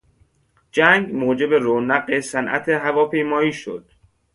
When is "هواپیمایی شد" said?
2.69-3.89